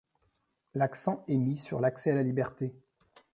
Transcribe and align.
L’accent 0.73 1.23
est 1.27 1.35
mis 1.37 1.59
sur 1.59 1.79
l’accès 1.79 2.09
à 2.09 2.15
la 2.15 2.23
liberté. 2.23 2.73